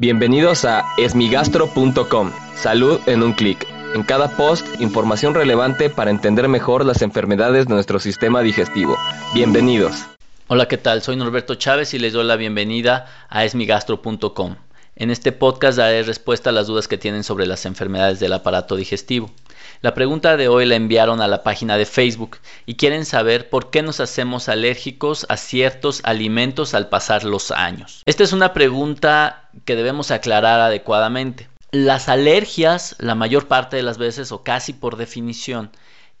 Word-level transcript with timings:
Bienvenidos 0.00 0.64
a 0.64 0.86
esmigastro.com. 0.96 2.32
Salud 2.56 2.98
en 3.04 3.22
un 3.22 3.34
clic. 3.34 3.66
En 3.94 4.02
cada 4.02 4.34
post, 4.34 4.66
información 4.80 5.34
relevante 5.34 5.90
para 5.90 6.10
entender 6.10 6.48
mejor 6.48 6.86
las 6.86 7.02
enfermedades 7.02 7.66
de 7.66 7.74
nuestro 7.74 7.98
sistema 7.98 8.40
digestivo. 8.40 8.96
Bienvenidos. 9.34 10.06
Hola, 10.48 10.68
¿qué 10.68 10.78
tal? 10.78 11.02
Soy 11.02 11.16
Norberto 11.16 11.54
Chávez 11.56 11.92
y 11.92 11.98
les 11.98 12.14
doy 12.14 12.24
la 12.24 12.36
bienvenida 12.36 13.08
a 13.28 13.44
esmigastro.com. 13.44 14.56
En 14.96 15.10
este 15.10 15.32
podcast 15.32 15.76
daré 15.76 16.02
respuesta 16.02 16.48
a 16.48 16.54
las 16.54 16.66
dudas 16.66 16.88
que 16.88 16.96
tienen 16.96 17.22
sobre 17.22 17.44
las 17.44 17.66
enfermedades 17.66 18.20
del 18.20 18.32
aparato 18.32 18.76
digestivo. 18.76 19.30
La 19.82 19.94
pregunta 19.94 20.36
de 20.36 20.48
hoy 20.48 20.66
la 20.66 20.76
enviaron 20.76 21.20
a 21.20 21.28
la 21.28 21.42
página 21.42 21.76
de 21.76 21.86
Facebook 21.86 22.38
y 22.66 22.74
quieren 22.74 23.04
saber 23.04 23.48
por 23.48 23.70
qué 23.70 23.82
nos 23.82 24.00
hacemos 24.00 24.48
alérgicos 24.48 25.26
a 25.28 25.36
ciertos 25.36 26.00
alimentos 26.04 26.74
al 26.74 26.88
pasar 26.88 27.24
los 27.24 27.50
años. 27.50 28.02
Esta 28.06 28.24
es 28.24 28.32
una 28.32 28.52
pregunta 28.52 29.48
que 29.64 29.76
debemos 29.76 30.10
aclarar 30.10 30.60
adecuadamente. 30.60 31.48
Las 31.72 32.08
alergias, 32.08 32.96
la 32.98 33.14
mayor 33.14 33.46
parte 33.46 33.76
de 33.76 33.82
las 33.82 33.96
veces 33.96 34.32
o 34.32 34.42
casi 34.42 34.72
por 34.72 34.96
definición, 34.96 35.70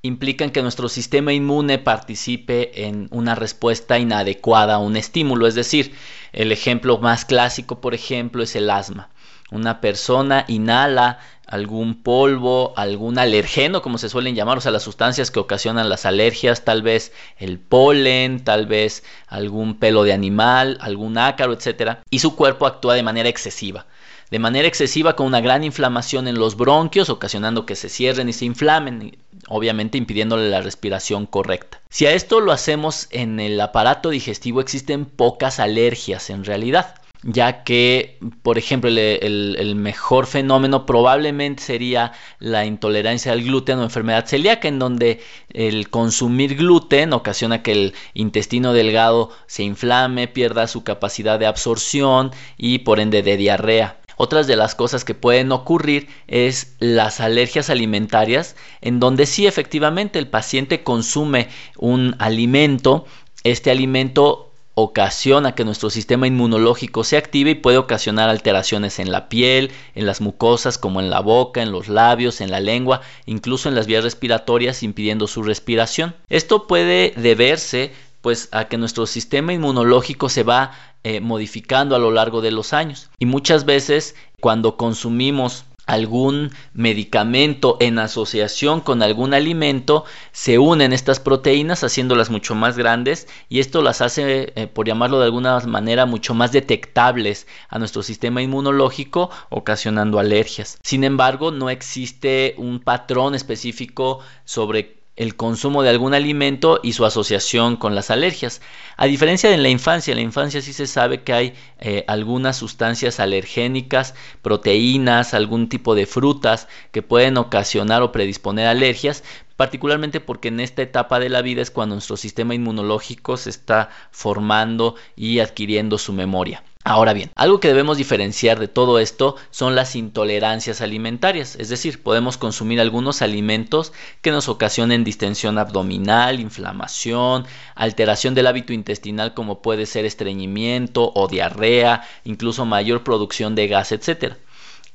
implican 0.02 0.50
que 0.50 0.62
nuestro 0.62 0.88
sistema 0.88 1.32
inmune 1.32 1.78
participe 1.78 2.86
en 2.86 3.08
una 3.10 3.34
respuesta 3.34 3.98
inadecuada 3.98 4.76
a 4.76 4.78
un 4.78 4.96
estímulo. 4.96 5.46
Es 5.46 5.54
decir, 5.54 5.94
el 6.32 6.52
ejemplo 6.52 6.98
más 6.98 7.24
clásico, 7.24 7.80
por 7.80 7.94
ejemplo, 7.94 8.42
es 8.42 8.56
el 8.56 8.70
asma. 8.70 9.10
Una 9.50 9.80
persona 9.80 10.44
inhala 10.46 11.18
algún 11.50 11.96
polvo, 11.96 12.72
algún 12.76 13.18
alergeno, 13.18 13.82
como 13.82 13.98
se 13.98 14.08
suelen 14.08 14.36
llamar, 14.36 14.58
o 14.58 14.60
sea, 14.60 14.70
las 14.70 14.84
sustancias 14.84 15.32
que 15.32 15.40
ocasionan 15.40 15.88
las 15.88 16.06
alergias, 16.06 16.64
tal 16.64 16.82
vez 16.82 17.12
el 17.38 17.58
polen, 17.58 18.44
tal 18.44 18.66
vez 18.66 19.02
algún 19.26 19.74
pelo 19.74 20.04
de 20.04 20.12
animal, 20.12 20.78
algún 20.80 21.18
ácaro, 21.18 21.52
etcétera, 21.52 22.02
y 22.08 22.20
su 22.20 22.36
cuerpo 22.36 22.66
actúa 22.66 22.94
de 22.94 23.02
manera 23.02 23.28
excesiva. 23.28 23.86
De 24.30 24.38
manera 24.38 24.68
excesiva 24.68 25.16
con 25.16 25.26
una 25.26 25.40
gran 25.40 25.64
inflamación 25.64 26.28
en 26.28 26.38
los 26.38 26.56
bronquios, 26.56 27.10
ocasionando 27.10 27.66
que 27.66 27.74
se 27.74 27.88
cierren 27.88 28.28
y 28.28 28.32
se 28.32 28.44
inflamen, 28.44 29.18
obviamente 29.48 29.98
impidiéndole 29.98 30.48
la 30.50 30.62
respiración 30.62 31.26
correcta. 31.26 31.80
Si 31.88 32.06
a 32.06 32.12
esto 32.12 32.38
lo 32.38 32.52
hacemos 32.52 33.08
en 33.10 33.40
el 33.40 33.60
aparato 33.60 34.10
digestivo, 34.10 34.60
existen 34.60 35.04
pocas 35.04 35.58
alergias 35.58 36.30
en 36.30 36.44
realidad 36.44 36.99
ya 37.22 37.64
que, 37.64 38.18
por 38.42 38.56
ejemplo, 38.56 38.88
el, 38.90 39.74
mejor 39.76 40.26
fenómeno 40.26 40.86
probablemente 40.86 41.62
sería 41.62 42.12
la 42.38 42.64
intolerancia 42.64 43.32
al 43.32 43.42
gluten 43.42 43.78
o 43.78 43.84
enfermedad 43.84 44.26
celíaca, 44.26 44.68
en 44.68 44.78
donde 44.78 45.20
el 45.50 45.90
consumir 45.90 46.56
gluten 46.56 47.12
ocasiona 47.12 47.62
que 47.62 47.72
el 47.72 47.94
intestino 48.14 48.72
delgado 48.72 49.30
se 49.46 49.62
inflame, 49.64 50.28
pierda 50.28 50.66
su 50.66 50.82
capacidad 50.82 51.38
de 51.38 51.46
absorción 51.46 52.30
y 52.56 52.78
por 52.80 53.00
ende 53.00 53.22
de 53.22 53.36
diarrea. 53.36 54.00
Otras 54.16 54.46
de 54.46 54.56
las 54.56 54.74
cosas 54.74 55.04
que 55.04 55.14
pueden 55.14 55.50
ocurrir 55.50 56.08
es 56.26 56.76
las 56.78 57.20
alergias 57.20 57.70
alimentarias, 57.70 58.54
en 58.82 59.00
donde 59.00 59.24
sí 59.24 59.46
efectivamente 59.46 60.18
el 60.18 60.28
paciente 60.28 60.82
consume 60.82 61.48
un 61.78 62.16
alimento, 62.18 63.06
este 63.44 63.70
alimento 63.70 64.49
ocasiona 64.80 65.54
que 65.54 65.64
nuestro 65.64 65.90
sistema 65.90 66.26
inmunológico 66.26 67.04
se 67.04 67.16
active 67.16 67.50
y 67.50 67.54
puede 67.54 67.78
ocasionar 67.78 68.28
alteraciones 68.28 68.98
en 68.98 69.12
la 69.12 69.28
piel, 69.28 69.70
en 69.94 70.06
las 70.06 70.20
mucosas 70.20 70.78
como 70.78 71.00
en 71.00 71.10
la 71.10 71.20
boca, 71.20 71.62
en 71.62 71.72
los 71.72 71.88
labios, 71.88 72.40
en 72.40 72.50
la 72.50 72.60
lengua, 72.60 73.00
incluso 73.26 73.68
en 73.68 73.74
las 73.74 73.86
vías 73.86 74.04
respiratorias 74.04 74.82
impidiendo 74.82 75.26
su 75.26 75.42
respiración. 75.42 76.14
Esto 76.28 76.66
puede 76.66 77.12
deberse 77.16 77.92
pues 78.20 78.48
a 78.52 78.66
que 78.66 78.76
nuestro 78.76 79.06
sistema 79.06 79.52
inmunológico 79.52 80.28
se 80.28 80.42
va 80.42 80.72
eh, 81.02 81.20
modificando 81.20 81.96
a 81.96 81.98
lo 81.98 82.10
largo 82.10 82.42
de 82.42 82.50
los 82.50 82.74
años 82.74 83.08
y 83.18 83.24
muchas 83.24 83.64
veces 83.64 84.14
cuando 84.40 84.76
consumimos 84.76 85.64
algún 85.90 86.52
medicamento 86.72 87.76
en 87.80 87.98
asociación 87.98 88.80
con 88.80 89.02
algún 89.02 89.34
alimento, 89.34 90.04
se 90.30 90.58
unen 90.58 90.92
estas 90.92 91.18
proteínas 91.18 91.82
haciéndolas 91.82 92.30
mucho 92.30 92.54
más 92.54 92.78
grandes 92.78 93.26
y 93.48 93.58
esto 93.58 93.82
las 93.82 94.00
hace, 94.00 94.52
eh, 94.54 94.66
por 94.68 94.86
llamarlo 94.86 95.18
de 95.18 95.24
alguna 95.26 95.58
manera, 95.60 96.06
mucho 96.06 96.32
más 96.32 96.52
detectables 96.52 97.46
a 97.68 97.78
nuestro 97.78 98.02
sistema 98.02 98.40
inmunológico, 98.40 99.30
ocasionando 99.48 100.20
alergias. 100.20 100.78
Sin 100.82 101.02
embargo, 101.02 101.50
no 101.50 101.70
existe 101.70 102.54
un 102.56 102.78
patrón 102.80 103.34
específico 103.34 104.20
sobre 104.44 104.99
el 105.16 105.36
consumo 105.36 105.82
de 105.82 105.90
algún 105.90 106.14
alimento 106.14 106.80
y 106.82 106.94
su 106.94 107.04
asociación 107.04 107.76
con 107.76 107.94
las 107.94 108.10
alergias. 108.10 108.62
A 108.96 109.06
diferencia 109.06 109.50
de 109.50 109.58
la 109.58 109.68
infancia, 109.68 110.12
en 110.12 110.18
la 110.18 110.22
infancia 110.22 110.62
sí 110.62 110.72
se 110.72 110.86
sabe 110.86 111.22
que 111.22 111.32
hay 111.32 111.54
eh, 111.78 112.04
algunas 112.08 112.56
sustancias 112.56 113.20
alergénicas, 113.20 114.14
proteínas, 114.42 115.34
algún 115.34 115.68
tipo 115.68 115.94
de 115.94 116.06
frutas 116.06 116.68
que 116.90 117.02
pueden 117.02 117.36
ocasionar 117.36 118.02
o 118.02 118.12
predisponer 118.12 118.66
alergias, 118.66 119.24
particularmente 119.56 120.20
porque 120.20 120.48
en 120.48 120.60
esta 120.60 120.82
etapa 120.82 121.20
de 121.20 121.28
la 121.28 121.42
vida 121.42 121.60
es 121.60 121.70
cuando 121.70 121.94
nuestro 121.94 122.16
sistema 122.16 122.54
inmunológico 122.54 123.36
se 123.36 123.50
está 123.50 123.90
formando 124.10 124.94
y 125.16 125.40
adquiriendo 125.40 125.98
su 125.98 126.12
memoria. 126.12 126.62
Ahora 126.82 127.12
bien, 127.12 127.30
algo 127.34 127.60
que 127.60 127.68
debemos 127.68 127.98
diferenciar 127.98 128.58
de 128.58 128.66
todo 128.66 128.98
esto 128.98 129.36
son 129.50 129.74
las 129.74 129.96
intolerancias 129.96 130.80
alimentarias, 130.80 131.54
es 131.56 131.68
decir, 131.68 132.02
podemos 132.02 132.38
consumir 132.38 132.80
algunos 132.80 133.20
alimentos 133.20 133.92
que 134.22 134.30
nos 134.30 134.48
ocasionen 134.48 135.04
distensión 135.04 135.58
abdominal, 135.58 136.40
inflamación, 136.40 137.46
alteración 137.74 138.34
del 138.34 138.46
hábito 138.46 138.72
intestinal 138.72 139.34
como 139.34 139.60
puede 139.60 139.84
ser 139.84 140.06
estreñimiento 140.06 141.12
o 141.14 141.28
diarrea, 141.28 142.08
incluso 142.24 142.64
mayor 142.64 143.04
producción 143.04 143.54
de 143.54 143.68
gas, 143.68 143.92
etc. 143.92 144.36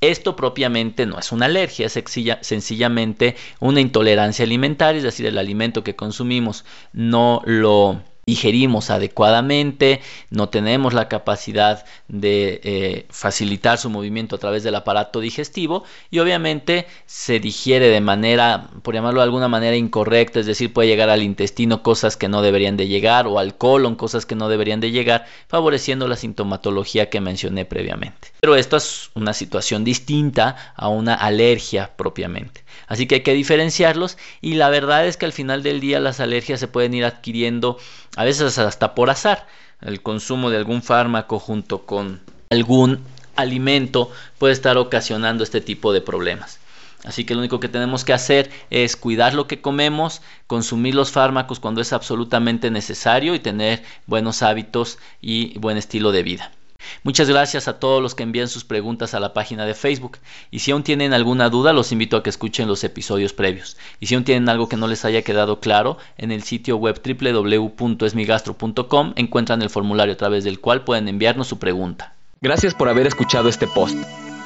Esto 0.02 0.36
propiamente 0.36 1.06
no 1.06 1.20
es 1.20 1.32
una 1.32 1.46
alergia, 1.46 1.86
es 1.86 1.94
sencillamente 2.42 3.36
una 3.60 3.80
intolerancia 3.80 4.44
alimentaria, 4.44 4.98
es 4.98 5.04
decir, 5.04 5.28
el 5.28 5.38
alimento 5.38 5.84
que 5.84 5.96
consumimos 5.96 6.66
no 6.94 7.44
lo 7.46 8.02
digerimos 8.26 8.90
adecuadamente, 8.90 10.02
no 10.30 10.50
tenemos 10.50 10.94
la 10.94 11.08
capacidad 11.08 11.86
de 12.08 12.60
eh, 12.64 13.06
facilitar 13.10 13.78
su 13.78 13.90
movimiento 13.90 14.36
a 14.36 14.40
través 14.40 14.64
del 14.64 14.76
aparato 14.76 15.20
digestivo 15.20 15.84
y 16.10 16.20
obviamente 16.20 16.88
se 17.06 17.40
digiere 17.40 17.90
de 17.90 18.02
manera, 18.02 18.70
por 18.82 18.96
llamarlo 18.96 19.20
de 19.20 19.26
alguna 19.26 19.48
manera 19.48 19.76
incorrecta, 19.76 20.40
es 20.40 20.46
decir, 20.46 20.74
puede 20.74 20.88
llegar 20.88 21.10
al 21.10 21.22
intestino 21.22 21.84
cosas 21.84 22.18
que 22.18 22.28
no 22.28 22.42
deberían 22.42 22.78
de 22.78 22.88
llegar 22.88 23.28
o 23.28 23.38
al 23.38 23.58
colon 23.58 23.96
cosas 23.96 24.26
que 24.26 24.36
no 24.36 24.50
deberían 24.50 24.80
de 24.80 24.92
llegar, 24.92 25.26
favoreciendo 25.48 26.08
la 26.08 26.16
sintomatología 26.16 27.10
que 27.10 27.22
mencioné 27.22 27.66
previamente. 27.66 28.30
Pero 28.42 28.56
esto 28.56 28.78
es 28.78 29.12
una 29.14 29.34
situación 29.34 29.84
distinta 29.84 30.74
a 30.76 30.90
una 30.90 31.14
alergia 31.14 31.92
propiamente. 31.96 32.64
Así 32.88 33.08
que 33.08 33.16
hay 33.16 33.22
que 33.22 33.34
diferenciarlos 33.34 34.18
y 34.42 34.56
la 34.56 34.70
verdad 34.70 35.08
es 35.08 35.18
que 35.18 35.26
al 35.26 35.34
final 35.34 35.64
del 35.64 35.80
día 35.80 36.00
las 36.00 36.20
alergias 36.20 36.60
se 36.60 36.68
pueden 36.68 36.94
ir 36.94 37.06
adquiriendo 37.06 37.78
a 38.16 38.24
veces 38.24 38.58
hasta 38.58 38.96
por 38.96 39.10
azar. 39.10 39.48
El 39.82 40.02
consumo 40.02 40.50
de 40.50 40.58
algún 40.58 40.82
fármaco 40.82 41.40
junto 41.40 41.86
con 41.86 42.22
algún 42.50 43.00
alimento 43.36 44.12
puede 44.38 44.54
estar 44.54 44.78
ocasionando 44.78 45.44
este 45.44 45.62
tipo 45.62 45.94
de 45.94 46.02
problemas. 46.02 46.60
Así 47.04 47.24
que 47.24 47.36
lo 47.36 47.42
único 47.42 47.60
que 47.60 47.70
tenemos 47.70 48.04
que 48.04 48.14
hacer 48.14 48.50
es 48.72 48.96
cuidar 48.96 49.36
lo 49.36 49.46
que 49.46 49.62
comemos, 49.62 50.22
consumir 50.48 50.96
los 50.96 51.12
fármacos 51.12 51.60
cuando 51.60 51.82
es 51.82 51.94
absolutamente 51.94 52.72
necesario 52.72 53.36
y 53.36 53.40
tener 53.40 53.84
buenos 54.08 54.42
hábitos 54.42 54.98
y 55.22 55.58
buen 55.60 55.78
estilo 55.78 56.12
de 56.12 56.24
vida. 56.24 56.52
Muchas 57.04 57.30
gracias 57.30 57.68
a 57.68 57.80
todos 57.80 58.02
los 58.02 58.16
que 58.16 58.24
envían 58.24 58.48
sus 58.48 58.64
preguntas 58.64 59.14
a 59.14 59.20
la 59.20 59.34
página 59.34 59.66
de 59.66 59.74
Facebook. 59.74 60.20
Y 60.52 60.60
si 60.60 60.72
aún 60.72 60.84
tienen 60.84 61.14
alguna 61.14 61.50
duda, 61.50 61.74
los 61.74 61.92
invito 61.92 62.16
a 62.18 62.24
que 62.24 62.30
escuchen 62.30 62.68
los 62.68 62.84
episodios 62.84 63.34
previos. 63.34 63.78
Y 64.00 64.08
si 64.08 64.16
aún 64.16 64.24
tienen 64.24 64.50
algo 64.50 64.70
que 64.70 64.78
no 64.78 64.88
les 64.88 65.06
haya 65.06 65.22
quedado 65.22 65.60
claro, 65.60 65.98
en 66.18 66.32
el 66.32 66.42
sitio 66.44 66.78
web 66.78 67.00
www.esmigastro.com 67.04 69.14
encuentran 69.16 69.62
el 69.62 69.70
formulario 69.70 70.14
a 70.14 70.18
través 70.18 70.44
del 70.44 70.60
cual 70.60 70.84
pueden 70.84 71.08
enviarnos 71.08 71.48
su 71.48 71.60
pregunta. 71.60 72.14
Gracias 72.42 72.74
por 72.74 72.90
haber 72.90 73.08
escuchado 73.08 73.50
este 73.50 73.68
post. 73.68 73.98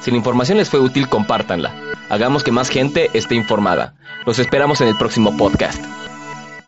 Si 0.01 0.11
la 0.11 0.17
información 0.17 0.58
les 0.58 0.69
fue 0.69 0.79
útil, 0.79 1.09
compártanla. 1.09 1.73
Hagamos 2.09 2.43
que 2.43 2.52
más 2.52 2.69
gente 2.69 3.09
esté 3.14 3.35
informada. 3.35 3.93
Los 4.25 4.40
esperamos 4.40 4.81
en 4.81 4.87
el 4.87 4.97
próximo 4.97 5.35
podcast. 5.37 5.84